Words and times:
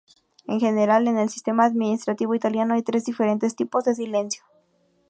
En 0.47 0.59
general, 0.59 1.07
en 1.07 1.19
el 1.19 1.29
sistema 1.29 1.63
administrativo 1.63 2.33
italiano 2.33 2.73
hay 2.73 2.81
tres 2.81 3.05
diferentes 3.05 3.55
tipos 3.55 3.83
de 3.85 3.93
silencio. 3.93 4.41